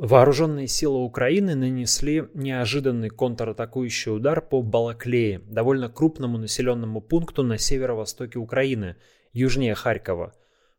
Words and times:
Вооруженные 0.00 0.66
силы 0.66 1.04
Украины 1.04 1.54
нанесли 1.54 2.24
неожиданный 2.32 3.10
контратакующий 3.10 4.10
удар 4.10 4.40
по 4.40 4.62
Балаклее, 4.62 5.40
довольно 5.40 5.90
крупному 5.90 6.38
населенному 6.38 7.02
пункту 7.02 7.42
на 7.42 7.58
северо-востоке 7.58 8.38
Украины, 8.38 8.96
южнее 9.34 9.74
Харькова. 9.74 10.32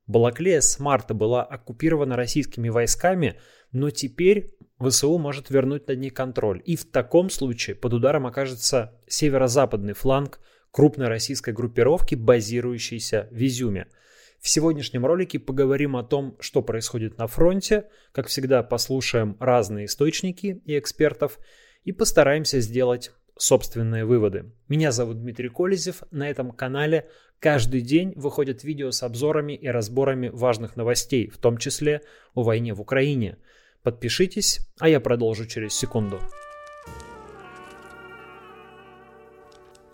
Балаклея 0.07 0.59
с 0.59 0.79
марта 0.79 1.13
была 1.13 1.43
оккупирована 1.43 2.15
российскими 2.15 2.69
войсками, 2.69 3.39
но 3.71 3.91
теперь 3.91 4.55
ВСУ 4.79 5.15
может 5.19 5.51
вернуть 5.51 5.87
над 5.87 5.99
ней 5.99 6.09
контроль. 6.09 6.59
И 6.65 6.75
в 6.75 6.89
таком 6.89 7.29
случае 7.29 7.75
под 7.75 7.93
ударом 7.93 8.25
окажется 8.25 8.99
северо-западный 9.07 9.93
фланг 9.93 10.39
крупной 10.71 11.09
российской 11.09 11.53
группировки, 11.53 12.15
базирующейся 12.15 13.27
в 13.29 13.39
Изюме– 13.39 13.85
в 14.41 14.49
сегодняшнем 14.49 15.05
ролике 15.05 15.37
поговорим 15.37 15.95
о 15.95 16.03
том, 16.03 16.35
что 16.39 16.63
происходит 16.63 17.17
на 17.19 17.27
фронте. 17.27 17.85
Как 18.11 18.25
всегда, 18.25 18.63
послушаем 18.63 19.37
разные 19.39 19.85
источники 19.85 20.61
и 20.65 20.79
экспертов 20.79 21.37
и 21.83 21.91
постараемся 21.91 22.59
сделать 22.59 23.11
собственные 23.37 24.05
выводы. 24.05 24.51
Меня 24.67 24.91
зовут 24.91 25.21
Дмитрий 25.21 25.49
Колезев. 25.49 26.03
На 26.09 26.27
этом 26.27 26.51
канале 26.51 27.07
каждый 27.39 27.81
день 27.81 28.13
выходят 28.15 28.63
видео 28.63 28.89
с 28.89 29.03
обзорами 29.03 29.53
и 29.53 29.67
разборами 29.67 30.29
важных 30.29 30.75
новостей, 30.75 31.29
в 31.29 31.37
том 31.37 31.57
числе 31.57 32.01
о 32.33 32.41
войне 32.41 32.73
в 32.73 32.81
Украине. 32.81 33.37
Подпишитесь, 33.83 34.59
а 34.79 34.89
я 34.89 34.99
продолжу 34.99 35.45
через 35.45 35.73
секунду. 35.73 36.19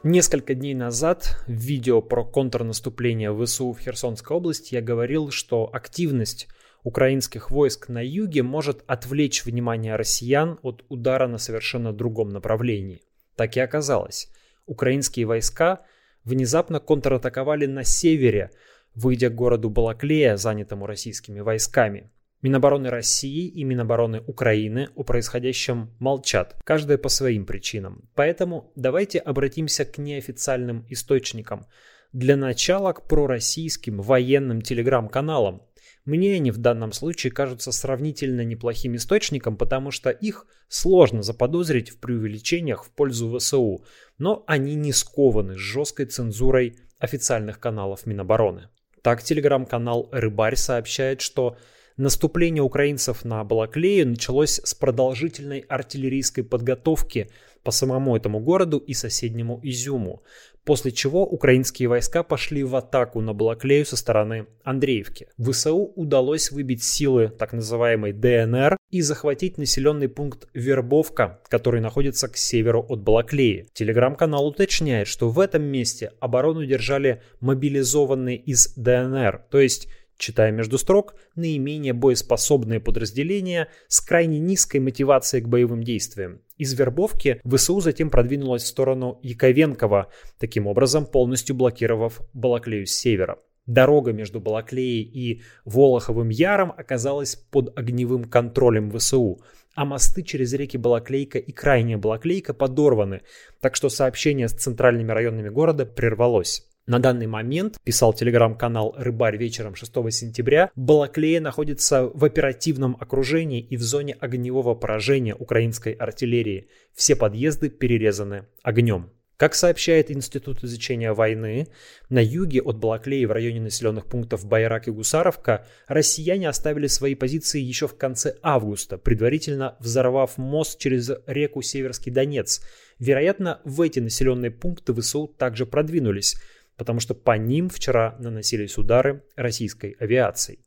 Несколько 0.04 0.54
дней 0.54 0.76
назад 0.76 1.42
в 1.48 1.52
видео 1.52 2.02
про 2.04 2.24
контрнаступление 2.24 3.36
ВСУ 3.36 3.72
в 3.74 3.80
Херсонской 3.80 4.38
области 4.38 4.76
я 4.76 4.82
говорил, 4.82 5.32
что 5.32 5.68
активность 5.74 6.48
украинских 6.84 7.50
войск 7.50 7.90
на 7.90 8.06
юге 8.06 8.44
может 8.44 8.84
отвлечь 8.86 9.44
внимание 9.44 9.96
россиян 9.96 10.60
от 10.62 10.86
удара 10.90 11.28
на 11.28 11.40
совершенно 11.40 11.94
другом 11.94 12.30
направлении. 12.30 13.02
Так 13.36 13.58
и 13.58 13.60
оказалось. 13.60 14.30
Украинские 14.68 15.26
войска 15.26 15.82
внезапно 16.24 16.80
контратаковали 16.80 17.66
на 17.66 17.84
севере, 17.84 18.52
выйдя 18.94 19.30
к 19.30 19.36
городу 19.36 19.72
Балаклея, 19.72 20.38
занятому 20.38 20.86
российскими 20.86 21.40
войсками. 21.40 22.12
Минобороны 22.44 22.90
России 22.92 23.48
и 23.48 23.64
Минобороны 23.64 24.22
Украины 24.28 24.90
о 24.96 25.04
происходящем 25.04 25.96
молчат, 26.00 26.56
каждая 26.64 27.00
по 27.00 27.10
своим 27.10 27.46
причинам. 27.46 28.08
Поэтому 28.14 28.72
давайте 28.76 29.18
обратимся 29.18 29.86
к 29.86 29.98
неофициальным 29.98 30.86
источникам. 30.90 31.66
Для 32.14 32.38
начала 32.38 32.94
к 32.94 33.08
пророссийским 33.08 34.02
военным 34.02 34.62
телеграм-каналам. 34.62 35.64
Мне 36.06 36.36
они 36.36 36.52
в 36.52 36.58
данном 36.58 36.94
случае 36.94 37.34
кажутся 37.34 37.72
сравнительно 37.72 38.42
неплохим 38.42 38.96
источником, 38.96 39.58
потому 39.58 39.90
что 39.90 40.12
их 40.12 40.46
сложно 40.70 41.24
заподозрить 41.24 41.90
в 41.90 42.00
преувеличениях 42.00 42.86
в 42.86 42.92
пользу 42.92 43.36
ВСУ, 43.38 43.84
но 44.20 44.44
они 44.48 44.76
не 44.76 44.94
скованы 44.94 45.56
с 45.56 45.60
жесткой 45.60 46.06
цензурой 46.06 46.78
официальных 47.00 47.60
каналов 47.60 48.06
Минобороны. 48.06 48.70
Так 49.02 49.24
телеграм-канал 49.24 50.08
«Рыбарь» 50.12 50.56
сообщает, 50.56 51.22
что 51.22 51.58
Наступление 51.98 52.62
украинцев 52.62 53.26
на 53.26 53.44
Балаклею 53.44 54.08
началось 54.10 54.62
с 54.64 54.76
продолжительной 54.76 55.62
артиллерийской 55.62 56.44
подготовки 56.44 57.32
по 57.64 57.72
самому 57.72 58.16
этому 58.16 58.40
городу 58.40 58.78
и 58.78 58.94
соседнему 58.94 59.60
Изюму, 59.64 60.22
после 60.64 60.92
чего 60.92 61.26
украинские 61.26 61.90
войска 61.90 62.22
пошли 62.22 62.64
в 62.64 62.76
атаку 62.76 63.20
на 63.22 63.34
Балаклею 63.34 63.84
со 63.84 63.98
стороны 63.98 64.46
Андреевки. 64.64 65.30
ВСУ 65.40 65.92
удалось 65.96 66.52
выбить 66.52 66.84
силы 66.84 67.30
так 67.30 67.54
называемой 67.54 68.14
ДНР 68.14 68.78
и 68.92 69.02
захватить 69.02 69.58
населенный 69.58 70.08
пункт 70.08 70.48
Вербовка, 70.54 71.42
который 71.50 71.82
находится 71.82 72.28
к 72.28 72.38
северу 72.38 72.86
от 72.88 73.02
Балаклеи. 73.02 73.70
Телеграм-канал 73.74 74.46
уточняет, 74.46 75.08
что 75.08 75.30
в 75.30 75.40
этом 75.40 75.64
месте 75.64 76.12
оборону 76.20 76.64
держали 76.64 77.24
мобилизованные 77.40 78.38
из 78.38 78.72
ДНР, 78.76 79.46
то 79.50 79.60
есть 79.60 79.88
читая 80.18 80.52
между 80.52 80.78
строк, 80.78 81.16
наименее 81.36 81.94
боеспособные 81.94 82.80
подразделения 82.80 83.70
с 83.88 84.02
крайне 84.02 84.40
низкой 84.40 84.80
мотивацией 84.80 85.44
к 85.44 85.48
боевым 85.48 85.84
действиям. 85.84 86.42
Из 86.58 86.74
вербовки 86.74 87.40
ВСУ 87.46 87.80
затем 87.80 88.10
продвинулась 88.10 88.64
в 88.64 88.68
сторону 88.68 89.20
Яковенкова, 89.22 90.12
таким 90.40 90.68
образом 90.68 91.06
полностью 91.06 91.56
блокировав 91.56 92.22
Балаклею 92.34 92.88
с 92.88 92.92
севера. 92.92 93.38
Дорога 93.68 94.14
между 94.14 94.40
Балаклеей 94.40 95.04
и 95.04 95.44
Волоховым 95.66 96.30
Яром 96.30 96.74
оказалась 96.76 97.36
под 97.36 97.78
огневым 97.78 98.24
контролем 98.24 98.90
ВСУ, 98.92 99.42
а 99.76 99.84
мосты 99.84 100.24
через 100.24 100.54
реки 100.54 100.78
Балаклейка 100.78 101.38
и 101.38 101.52
Крайняя 101.52 101.98
Балаклейка 101.98 102.54
подорваны, 102.54 103.22
так 103.60 103.76
что 103.76 103.90
сообщение 103.90 104.48
с 104.48 104.54
центральными 104.54 105.12
районами 105.12 105.50
города 105.50 105.86
прервалось. 105.86 106.66
На 106.88 107.00
данный 107.00 107.28
момент, 107.28 107.82
писал 107.84 108.14
телеграм-канал 108.14 108.96
«Рыбарь» 108.98 109.36
вечером 109.36 109.76
6 109.76 109.92
сентября, 110.10 110.72
Балаклея 110.78 111.42
находится 111.42 112.06
в 112.06 112.24
оперативном 112.24 112.96
окружении 112.98 113.60
и 113.60 113.76
в 113.76 113.82
зоне 113.82 114.16
огневого 114.22 114.74
поражения 114.74 115.36
украинской 115.36 115.92
артиллерии. 115.92 116.70
Все 116.96 117.18
подъезды 117.18 117.70
перерезаны 117.70 118.46
огнем. 118.64 119.12
Как 119.36 119.54
сообщает 119.54 120.10
Институт 120.10 120.64
изучения 120.64 121.12
войны, 121.12 121.68
на 122.10 122.24
юге 122.24 122.62
от 122.62 122.78
Балаклеи 122.78 123.26
в 123.26 123.34
районе 123.34 123.60
населенных 123.60 124.06
пунктов 124.06 124.46
Байрак 124.46 124.88
и 124.88 124.92
Гусаровка 124.92 125.68
россияне 125.88 126.48
оставили 126.48 126.88
свои 126.88 127.16
позиции 127.16 127.60
еще 127.60 127.90
в 127.90 127.98
конце 127.98 128.38
августа, 128.42 128.98
предварительно 128.98 129.76
взорвав 129.80 130.38
мост 130.38 130.80
через 130.80 131.12
реку 131.28 131.62
Северский 131.62 132.14
Донец. 132.14 132.62
Вероятно, 132.98 133.60
в 133.64 133.82
эти 133.82 134.00
населенные 134.00 134.52
пункты 134.52 134.94
ВСУ 134.94 135.28
также 135.38 135.66
продвинулись– 135.66 136.38
потому 136.78 137.00
что 137.00 137.14
по 137.16 137.38
ним 137.38 137.70
вчера 137.70 138.16
наносились 138.20 138.78
удары 138.78 139.24
российской 139.36 139.96
авиацией. 140.00 140.60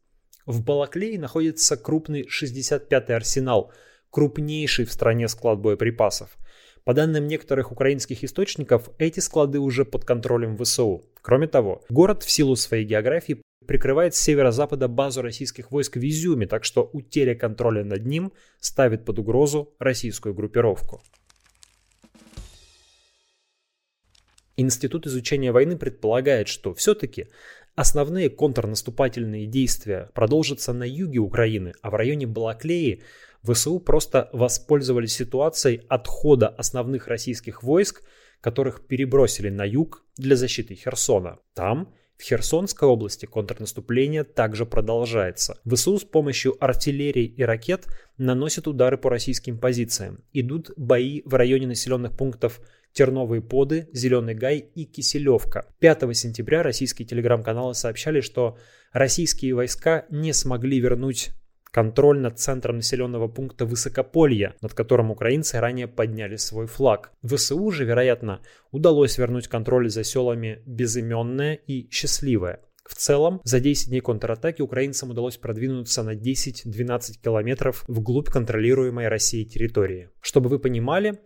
В 0.47 0.63
Балаклее 0.65 1.19
находится 1.19 1.77
крупный 1.77 2.27
65-й 2.27 3.15
арсенал, 3.15 3.73
крупнейший 4.11 4.85
в 4.85 4.93
стране 4.93 5.29
склад 5.29 5.61
боеприпасов. 5.61 6.37
По 6.85 6.95
данным 6.95 7.27
некоторых 7.29 7.73
украинских 7.73 8.25
источников, 8.25 8.91
эти 8.99 9.21
склады 9.21 9.61
уже 9.61 9.85
под 9.85 10.05
контролем 10.05 10.57
ВСУ. 10.57 11.05
Кроме 11.23 11.47
того, 11.47 11.83
город 11.89 12.23
в 12.23 12.31
силу 12.31 12.57
своей 12.57 12.85
географии 12.85 13.43
прикрывает 13.67 14.15
с 14.15 14.21
северо-запада 14.21 14.89
базу 14.89 15.23
российских 15.23 15.71
войск 15.71 15.97
в 15.97 16.01
Изюме, 16.01 16.47
так 16.47 16.65
что 16.65 16.91
утеря 16.93 17.35
контроля 17.37 17.85
над 17.85 18.05
ним 18.07 18.33
ставит 18.59 19.05
под 19.05 19.19
угрозу 19.19 19.75
российскую 19.79 20.35
группировку. 20.35 21.03
Институт 24.61 25.07
изучения 25.07 25.53
войны 25.53 25.79
предполагает, 25.79 26.47
что 26.47 26.75
все-таки 26.75 27.29
основные 27.77 28.29
контрнаступательные 28.29 29.47
действия 29.47 30.11
продолжатся 30.13 30.75
на 30.75 30.85
юге 30.85 31.19
Украины, 31.19 31.73
а 31.81 31.89
в 31.89 31.95
районе 31.95 32.27
Балаклеи 32.27 33.03
ВСУ 33.43 33.81
просто 33.81 34.29
воспользовались 34.35 35.15
ситуацией 35.15 35.81
отхода 35.89 36.49
основных 36.49 37.09
российских 37.09 37.63
войск, 37.63 38.03
которых 38.43 38.87
перебросили 38.87 39.49
на 39.49 39.65
юг 39.65 40.05
для 40.19 40.37
защиты 40.37 40.75
Херсона. 40.75 41.39
Там 41.55 41.95
в 42.21 42.23
Херсонской 42.23 42.87
области 42.87 43.25
контрнаступление 43.25 44.25
также 44.25 44.67
продолжается. 44.67 45.59
ВСУ 45.65 45.99
с 45.99 46.05
помощью 46.05 46.63
артиллерии 46.63 47.25
и 47.25 47.43
ракет 47.43 47.87
наносят 48.19 48.69
удары 48.69 48.99
по 48.99 49.09
российским 49.09 49.59
позициям. 49.59 50.23
Идут 50.35 50.71
бои 50.77 51.23
в 51.25 51.33
районе 51.35 51.67
населенных 51.67 52.15
пунктов 52.15 52.61
Терновые 52.93 53.41
поды, 53.41 53.89
Зеленый 53.93 54.35
гай 54.35 54.59
и 54.59 54.85
Киселевка. 54.85 55.65
5 55.79 56.15
сентября 56.15 56.63
российские 56.63 57.07
телеграм-каналы 57.07 57.73
сообщали, 57.73 58.21
что 58.21 58.59
российские 58.93 59.55
войска 59.55 60.05
не 60.11 60.33
смогли 60.35 60.79
вернуть 60.79 61.31
контроль 61.71 62.21
над 62.21 62.39
центром 62.39 62.77
населенного 62.77 63.29
пункта 63.29 63.65
Высокополья, 63.65 64.55
над 64.61 64.75
которым 64.75 65.11
украинцы 65.11 65.61
ранее 65.61 65.89
подняли 65.89 66.37
свой 66.37 66.67
флаг. 66.67 67.13
ВСУ 67.23 67.71
же, 67.71 67.85
вероятно, 67.85 68.41
удалось 68.71 69.19
вернуть 69.19 69.49
контроль 69.49 69.91
за 69.91 70.05
селами 70.05 70.63
Безыменное 70.67 71.55
и 71.55 71.89
Счастливое. 71.91 72.61
В 72.85 72.97
целом, 72.97 73.41
за 73.45 73.61
10 73.61 73.91
дней 73.91 74.01
контратаки 74.01 74.63
украинцам 74.63 75.11
удалось 75.11 75.37
продвинуться 75.37 76.03
на 76.03 76.17
10-12 76.17 77.21
километров 77.23 77.85
вглубь 77.87 78.29
контролируемой 78.29 79.07
Россией 79.07 79.45
территории. 79.45 80.11
Чтобы 80.21 80.49
вы 80.49 80.59
понимали, 80.59 81.21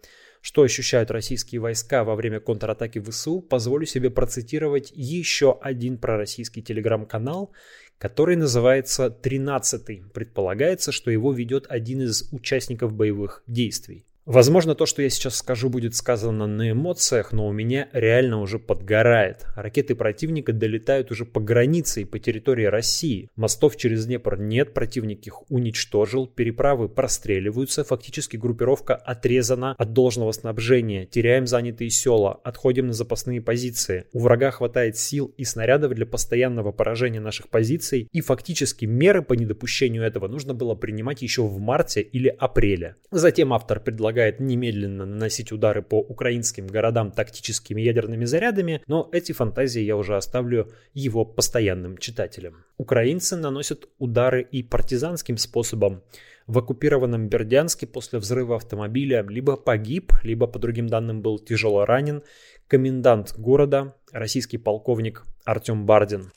что 0.44 0.60
ощущают 0.60 1.10
российские 1.10 1.62
войска 1.62 2.04
во 2.04 2.14
время 2.14 2.38
контратаки 2.38 3.00
ВСУ, 3.00 3.40
позволю 3.40 3.86
себе 3.86 4.10
процитировать 4.10 4.92
еще 4.94 5.58
один 5.58 5.96
пророссийский 5.96 6.60
телеграм-канал, 6.60 7.50
который 7.96 8.36
называется 8.36 9.06
«13». 9.06 10.10
Предполагается, 10.12 10.92
что 10.92 11.10
его 11.10 11.32
ведет 11.32 11.64
один 11.70 12.02
из 12.02 12.30
участников 12.30 12.92
боевых 12.92 13.42
действий. 13.46 14.04
Возможно, 14.26 14.74
то, 14.74 14.86
что 14.86 15.02
я 15.02 15.10
сейчас 15.10 15.36
скажу, 15.36 15.68
будет 15.68 15.94
сказано 15.94 16.46
на 16.46 16.70
эмоциях, 16.70 17.32
но 17.32 17.46
у 17.46 17.52
меня 17.52 17.88
реально 17.92 18.40
уже 18.40 18.58
подгорает. 18.58 19.46
Ракеты 19.54 19.94
противника 19.94 20.54
долетают 20.54 21.10
уже 21.10 21.26
по 21.26 21.40
границе 21.40 22.02
и 22.02 22.04
по 22.06 22.18
территории 22.18 22.64
России. 22.64 23.28
Мостов 23.36 23.76
через 23.76 24.06
Днепр 24.06 24.38
нет, 24.38 24.72
противник 24.72 25.26
их 25.26 25.50
уничтожил, 25.50 26.26
переправы 26.26 26.88
простреливаются, 26.88 27.84
фактически 27.84 28.38
группировка 28.38 28.94
отрезана 28.94 29.74
от 29.76 29.92
должного 29.92 30.32
снабжения, 30.32 31.04
теряем 31.04 31.46
занятые 31.46 31.90
села, 31.90 32.40
отходим 32.44 32.86
на 32.86 32.94
запасные 32.94 33.42
позиции. 33.42 34.06
У 34.14 34.20
врага 34.20 34.52
хватает 34.52 34.96
сил 34.96 35.34
и 35.36 35.44
снарядов 35.44 35.92
для 35.92 36.06
постоянного 36.06 36.72
поражения 36.72 37.20
наших 37.20 37.50
позиций, 37.50 38.08
и 38.10 38.22
фактически 38.22 38.86
меры 38.86 39.20
по 39.20 39.34
недопущению 39.34 40.02
этого 40.02 40.28
нужно 40.28 40.54
было 40.54 40.74
принимать 40.74 41.20
еще 41.20 41.42
в 41.42 41.58
марте 41.58 42.00
или 42.00 42.28
апреле. 42.28 42.96
Затем 43.10 43.52
автор 43.52 43.80
предлагает 43.80 44.13
предлагает 44.14 44.38
немедленно 44.38 45.04
наносить 45.06 45.50
удары 45.50 45.82
по 45.82 45.98
украинским 45.98 46.68
городам 46.68 47.10
тактическими 47.10 47.82
ядерными 47.82 48.26
зарядами, 48.26 48.80
но 48.86 49.08
эти 49.12 49.32
фантазии 49.32 49.82
я 49.82 49.96
уже 49.96 50.16
оставлю 50.16 50.70
его 50.92 51.24
постоянным 51.24 51.98
читателям. 51.98 52.64
Украинцы 52.78 53.36
наносят 53.36 53.88
удары 53.98 54.42
и 54.42 54.62
партизанским 54.62 55.36
способом. 55.36 56.02
В 56.46 56.58
оккупированном 56.58 57.28
Бердянске 57.28 57.88
после 57.88 58.20
взрыва 58.20 58.54
автомобиля 58.56 59.26
либо 59.28 59.56
погиб, 59.56 60.12
либо, 60.22 60.46
по 60.46 60.60
другим 60.60 60.86
данным, 60.86 61.20
был 61.20 61.40
тяжело 61.40 61.84
ранен 61.84 62.22
комендант 62.68 63.34
города, 63.36 63.94
российский 64.12 64.58
полковник 64.58 65.24
Артем 65.44 65.86
Бардин. 65.86 66.30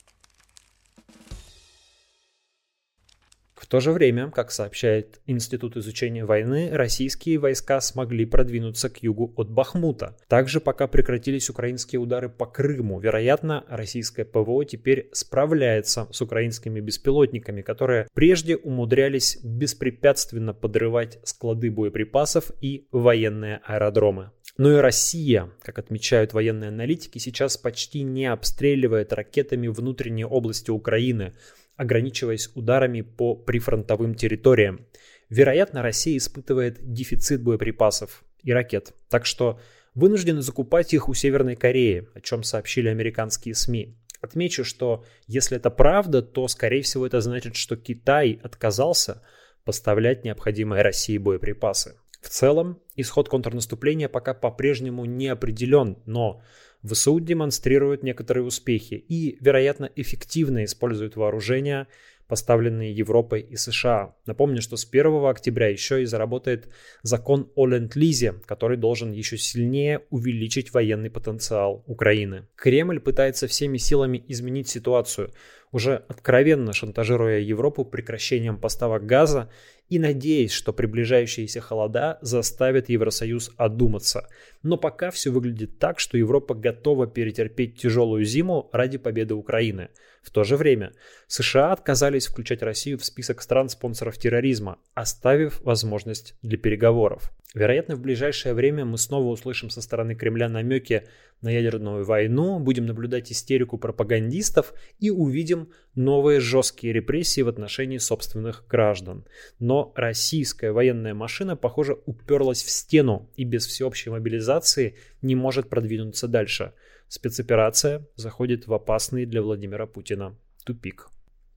То 3.68 3.80
же 3.80 3.92
время, 3.92 4.30
как 4.30 4.50
сообщает 4.50 5.20
Институт 5.26 5.76
изучения 5.76 6.24
войны, 6.24 6.70
российские 6.72 7.38
войска 7.38 7.80
смогли 7.80 8.24
продвинуться 8.24 8.88
к 8.88 9.02
югу 9.02 9.32
от 9.36 9.50
Бахмута. 9.50 10.16
Также 10.28 10.60
пока 10.60 10.86
прекратились 10.86 11.50
украинские 11.50 12.00
удары 12.00 12.28
по 12.28 12.46
Крыму, 12.46 12.98
вероятно, 12.98 13.64
российское 13.68 14.24
ПВО 14.24 14.64
теперь 14.64 15.10
справляется 15.12 16.08
с 16.10 16.20
украинскими 16.22 16.80
беспилотниками, 16.80 17.62
которые 17.62 18.08
прежде 18.14 18.56
умудрялись 18.56 19.38
беспрепятственно 19.42 20.54
подрывать 20.54 21.18
склады 21.24 21.70
боеприпасов 21.70 22.50
и 22.60 22.86
военные 22.90 23.60
аэродромы. 23.64 24.30
Но 24.56 24.72
и 24.72 24.76
Россия, 24.76 25.50
как 25.62 25.78
отмечают 25.78 26.32
военные 26.32 26.68
аналитики, 26.68 27.18
сейчас 27.18 27.56
почти 27.56 28.02
не 28.02 28.26
обстреливает 28.26 29.12
ракетами 29.12 29.68
внутренние 29.68 30.26
области 30.26 30.72
Украины, 30.72 31.34
ограничиваясь 31.78 32.50
ударами 32.54 33.00
по 33.00 33.34
прифронтовым 33.34 34.14
территориям. 34.14 34.84
Вероятно, 35.30 35.80
Россия 35.80 36.18
испытывает 36.18 36.92
дефицит 36.92 37.42
боеприпасов 37.42 38.24
и 38.42 38.52
ракет, 38.52 38.94
так 39.08 39.24
что 39.24 39.60
вынуждены 39.94 40.42
закупать 40.42 40.92
их 40.92 41.08
у 41.08 41.14
Северной 41.14 41.54
Кореи, 41.54 42.08
о 42.14 42.20
чем 42.20 42.42
сообщили 42.42 42.88
американские 42.88 43.54
СМИ. 43.54 43.96
Отмечу, 44.20 44.64
что 44.64 45.04
если 45.28 45.56
это 45.56 45.70
правда, 45.70 46.20
то, 46.20 46.48
скорее 46.48 46.82
всего, 46.82 47.06
это 47.06 47.20
значит, 47.20 47.54
что 47.54 47.76
Китай 47.76 48.40
отказался 48.42 49.22
поставлять 49.64 50.24
необходимые 50.24 50.82
России 50.82 51.16
боеприпасы. 51.16 51.96
В 52.20 52.28
целом, 52.28 52.80
исход 52.96 53.28
контрнаступления 53.28 54.08
пока 54.08 54.34
по-прежнему 54.34 55.04
не 55.04 55.28
определен, 55.28 55.98
но 56.06 56.42
ВСУ 56.82 57.18
демонстрируют 57.20 58.02
некоторые 58.02 58.44
успехи 58.44 58.94
и, 58.94 59.36
вероятно, 59.40 59.90
эффективно 59.96 60.64
используют 60.64 61.16
вооружения, 61.16 61.88
поставленные 62.28 62.92
Европой 62.92 63.40
и 63.40 63.56
США. 63.56 64.14
Напомню, 64.26 64.62
что 64.62 64.76
с 64.76 64.86
1 64.88 65.24
октября 65.24 65.68
еще 65.68 66.02
и 66.02 66.06
заработает 66.06 66.68
закон 67.02 67.50
о 67.54 67.66
ленд-лизе, 67.66 68.34
который 68.46 68.76
должен 68.76 69.12
еще 69.12 69.38
сильнее 69.38 70.02
увеличить 70.10 70.72
военный 70.72 71.10
потенциал 71.10 71.82
Украины. 71.86 72.46
Кремль 72.54 73.00
пытается 73.00 73.46
всеми 73.46 73.78
силами 73.78 74.22
изменить 74.28 74.68
ситуацию, 74.68 75.32
уже 75.72 76.04
откровенно 76.08 76.72
шантажируя 76.72 77.38
Европу 77.40 77.84
прекращением 77.84 78.58
поставок 78.58 79.04
газа 79.04 79.50
и 79.88 79.98
надеясь, 79.98 80.52
что 80.52 80.72
приближающиеся 80.72 81.60
холода 81.60 82.18
заставят 82.20 82.88
Евросоюз 82.88 83.52
одуматься. 83.56 84.28
Но 84.62 84.76
пока 84.76 85.10
все 85.10 85.30
выглядит 85.30 85.78
так, 85.78 85.98
что 85.98 86.18
Европа 86.18 86.54
готова 86.54 87.06
перетерпеть 87.06 87.80
тяжелую 87.80 88.24
зиму 88.24 88.68
ради 88.72 88.98
победы 88.98 89.34
Украины. 89.34 89.88
В 90.22 90.30
то 90.30 90.44
же 90.44 90.56
время 90.56 90.92
США 91.26 91.72
отказались 92.18 92.26
включать 92.26 92.62
Россию 92.62 92.98
в 92.98 93.04
список 93.04 93.42
стран-спонсоров 93.42 94.18
терроризма, 94.18 94.78
оставив 94.94 95.60
возможность 95.62 96.34
для 96.42 96.58
переговоров. 96.58 97.32
Вероятно, 97.54 97.96
в 97.96 98.00
ближайшее 98.00 98.54
время 98.54 98.84
мы 98.84 98.98
снова 98.98 99.28
услышим 99.28 99.70
со 99.70 99.80
стороны 99.80 100.14
Кремля 100.14 100.48
намеки 100.48 101.04
на 101.40 101.50
ядерную 101.50 102.04
войну, 102.04 102.58
будем 102.58 102.86
наблюдать 102.86 103.32
истерику 103.32 103.78
пропагандистов 103.78 104.74
и 105.00 105.10
увидим 105.10 105.68
новые 105.94 106.40
жесткие 106.40 106.92
репрессии 106.92 107.42
в 107.42 107.48
отношении 107.48 107.98
собственных 107.98 108.64
граждан. 108.68 109.24
Но 109.60 109.92
российская 109.96 110.72
военная 110.72 111.14
машина, 111.14 111.56
похоже, 111.56 111.96
уперлась 112.06 112.62
в 112.62 112.70
стену 112.70 113.30
и 113.36 113.44
без 113.44 113.66
всеобщей 113.66 114.10
мобилизации 114.10 114.94
не 115.22 115.36
может 115.36 115.68
продвинуться 115.68 116.28
дальше. 116.28 116.72
Спецоперация 117.08 118.06
заходит 118.16 118.66
в 118.66 118.74
опасный 118.74 119.26
для 119.26 119.40
Владимира 119.40 119.86
Путина 119.86 120.36
тупик. 120.64 121.08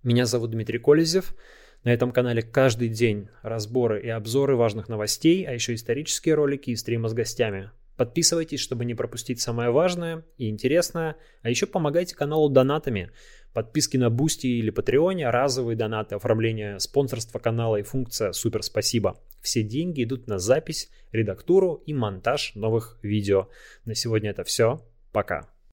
Меня 0.04 0.26
зовут 0.26 0.50
Дмитрий 0.50 0.80
Колезев. 0.80 1.36
На 1.84 1.94
этом 1.94 2.12
канале 2.12 2.42
каждый 2.42 2.90
день 2.90 3.28
разборы 3.44 4.02
и 4.02 4.10
обзоры 4.10 4.56
важных 4.56 4.90
новостей, 4.90 5.46
а 5.46 5.54
еще 5.54 5.76
исторические 5.76 6.34
ролики 6.34 6.72
и 6.72 6.76
стримы 6.76 7.08
с 7.08 7.14
гостями. 7.14 7.70
Подписывайтесь, 7.98 8.62
чтобы 8.62 8.84
не 8.84 8.96
пропустить 8.96 9.42
самое 9.42 9.70
важное 9.70 10.26
и 10.38 10.50
интересное, 10.50 11.18
а 11.44 11.52
еще 11.52 11.68
помогайте 11.68 12.16
каналу 12.16 12.50
донатами. 12.50 13.12
Подписки 13.54 13.98
на 13.98 14.10
Бусти 14.10 14.48
или 14.48 14.72
Патреоне, 14.72 15.30
разовые 15.30 15.78
донаты, 15.78 16.16
оформление 16.16 16.80
спонсорства 16.80 17.38
канала 17.38 17.76
и 17.76 17.84
функция 17.84 18.32
«Супер 18.32 18.64
спасибо». 18.64 19.20
Все 19.42 19.62
деньги 19.62 20.04
идут 20.04 20.26
на 20.26 20.40
запись, 20.40 20.90
редактуру 21.12 21.84
и 21.86 21.94
монтаж 21.94 22.56
новых 22.56 22.98
видео. 23.04 23.50
На 23.86 23.94
сегодня 23.94 24.32
это 24.32 24.44
все. 24.44 24.84
Пока. 25.12 25.48